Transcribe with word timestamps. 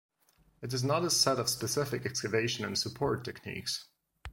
It 0.63 0.73
is 0.73 0.83
not 0.83 1.03
a 1.05 1.11
set 1.11 1.37
of 1.37 1.47
specific 1.47 2.07
excavation 2.07 2.65
and 2.65 2.75
support 2.75 3.23
techniques. 3.23 3.85